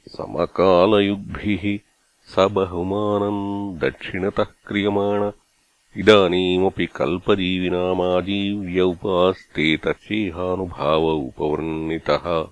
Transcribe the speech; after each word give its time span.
समकालयुग्भिः 0.07 1.79
स 2.27 2.47
बहुमानम् 2.51 3.79
दक्षिणतः 3.79 4.43
क्रियमाण। 4.43 5.31
इदानीमपि 5.97 6.85
कल्पजीविनामाजीव्य 6.85 8.81
उपास्ते 8.81 9.77
तस्येहानुभाव 9.77 11.03
उपवर्णितः। 11.03 12.47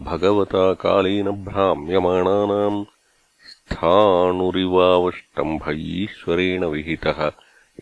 भगवता 0.00 0.74
कालेन 0.74 1.30
भ्राम्यमाणानाम् 1.30 2.84
स्थाणुरिवावष्टम्भ 3.70 5.62
ईश्वरेण 5.70 6.64
विहितः 6.64 7.30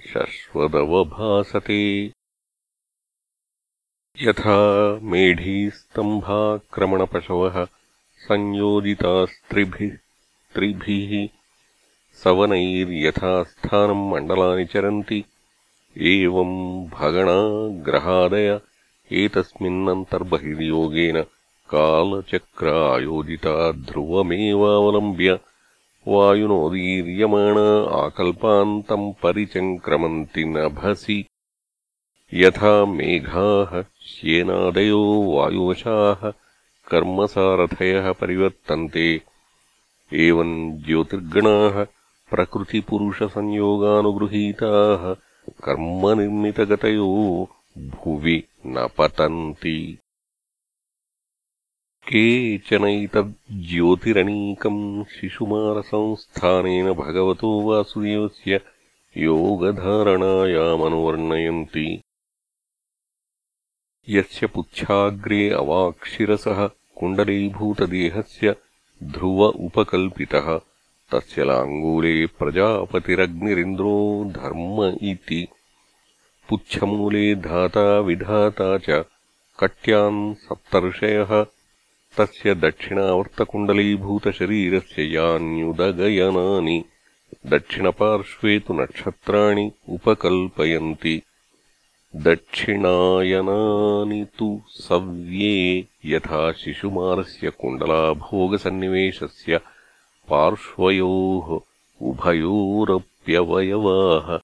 शश्वदवभासते। 0.07 2.13
यथा 4.23 4.59
मेढीस्तम्भाक्रमणपशवः 5.03 7.67
संयोजितास्त्रिभिः 8.19 9.97
त्रिभिः 10.55 11.29
सवनैर्यथा 12.25 13.43
स्थानम् 13.43 14.11
मण्डलानि 14.11 14.65
चरन्ति। 14.65 15.25
एवम् 15.99 16.87
भगणा 16.87 17.39
ग्रहादय 17.85 18.61
एतस्मिन्नन्तर्बहिर्योगेन 19.13 21.25
कालचक्रायोजिता 21.71 23.73
ध्रुवमेवावलम्ब्य 23.73 25.39
वायुनोदीर्यमाणा 26.09 28.05
आकल्पान्तम् 28.05 29.13
परिचङ्क्रमन्ति 29.23 30.45
नभसि। 30.45 31.25
यथा 32.35 32.85
मेघाः 32.85 33.83
श्येनादयो 33.83 35.33
वायुवशाः 35.37 36.33
कर्मसारथयः 36.89 38.13
परिवर्तन्ते। 38.13 39.23
एवम् 40.13 40.79
ज्योतिर्गणाः 40.79 41.87
प्रकृतिपुरुषसंयोगानुगृहीताः 42.31 45.15
कर्मनिर्मितगतयो 45.65 47.49
भुवि 47.79 48.45
न 48.67 48.89
पतन्ति 48.99 49.99
केचनैतज्ज्योतिरनीकम् 52.09 55.05
शिशुमारसंस्थानेन 55.05 56.93
भगवतो 56.93 57.61
वासुदेवस्य 57.61 58.61
योगधारणायामनुवर्णयन्ति। 59.17 62.03
यस्य 64.09 64.47
पुच्छाग्रे 64.47 65.51
अवाक्षिरसः 65.51 66.67
कुण्डलीभूतदेहस्य 66.67 68.57
ध्रुव 69.03 69.47
उपकल्पितः 69.47 70.61
तस्य 71.13 71.45
लाङ्गूले 71.45 72.27
प्रजापतिरग्निरिन्द्रो 72.27 74.25
धर्म 74.25 74.99
इति। 75.03 75.49
पुच्छमूले 76.49 77.35
धाता 77.35 78.01
विधाता 78.01 78.79
च 78.79 79.05
कट्याम् 79.61 80.35
सप्तर्षयः 80.35 81.47
तस्य 82.17 82.55
दक्षिणावर्तकुण्डलीभूतशरीरस्य 82.55 85.15
यान्युदगयनानि। 85.15 86.85
दक्षिणपार्श्वे 87.47 88.59
तु 88.59 88.75
नक्षत्राणि 88.75 89.71
उपकल्पयन्ति। 89.89 91.23
दक्षिणायनानि 92.17 94.27
तु 94.39 94.61
सव्ये 94.69 95.85
यथा 96.05 96.53
शिशुमारस्य 96.53 97.51
कुण्डलाभोगसन्निवेशस्य 97.51 99.61
पार्श्वयोः 100.29 101.61
उभयोरप्यवयवाः। 102.03 104.39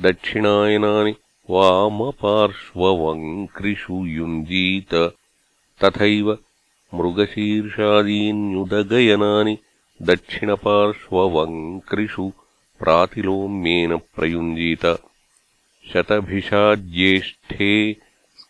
दक्षिणायनानि 0.06 1.12
वामपार्श्ववङ्क्रिषु 1.54 3.96
युञ्जीत 4.16 4.92
तथैव 5.84 6.28
मृगशीर्षादीन्युदगयनानि 6.98 9.54
दक्षिणपार्श्ववङ्क्रिषु 10.10 12.26
प्रातिलोम्येन 12.80 13.92
प्रयुञ्जीत 14.16 14.84
शतभिषाज्येष्ठे 15.92 17.72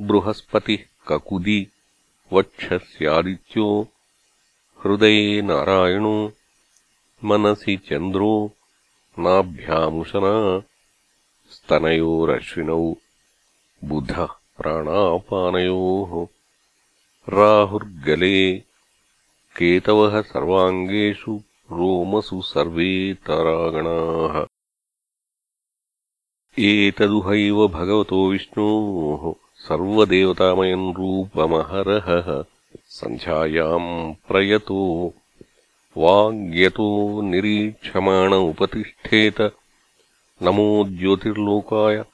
बृहस्पतिः 0.00 0.82
ककुदि 1.08 1.60
वक्षस्यादित्यो 2.32 3.68
हृदये 4.84 5.24
नारायणो 5.50 6.16
मनसि 7.28 7.74
चन्द्रो 7.88 8.34
नाभ्यामुशना 9.18 10.34
स्तनयोरश्विनौ। 11.54 12.84
बुधः 13.88 14.26
प्राणापानयोः 14.58 16.26
राहुर्गले 17.28 18.58
केतवः 19.56 20.22
सर्वाङ्गेषु 20.22 21.36
रोमसु 21.72 22.42
सर्वे 22.42 23.14
तरागणाः। 23.14 24.46
एतदुहैव 26.58 27.68
भगवतो 27.68 28.30
विष्णोः 28.30 29.32
सर्वदेवतामयम् 29.56 30.94
रूपमहरहः। 30.94 32.44
सन्ध्यायाम् 32.86 34.14
प्रयतो 34.28 35.14
वाग्यतो 35.96 37.20
निरीक्षमाण 37.22 38.32
उपतिष्ठेत 38.34 39.40
नमो 40.42 40.84
ज्योतिर्लोकाय 40.88 42.04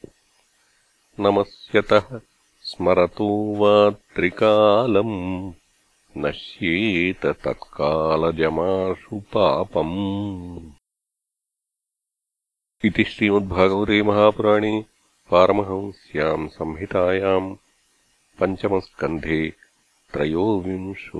नमस्यतः 1.20 2.20
स्मरतो 2.62 3.54
वा 3.54 3.90
त्रिकालम् 3.90 5.52
नश्येत 6.18 7.26
तत्कालजमाशु 7.26 9.20
पापम् 9.20 10.77
इति 12.84 13.04
श्रीमद्भागवते 13.04 14.02
महापुराणे 14.02 14.84
पारमहंस्याम् 15.30 16.48
संहितायाम् 16.48 17.56
पञ्चमस्कन्धे 18.40 19.50
त्रयोविंशोऽध्यायः। 20.12 21.14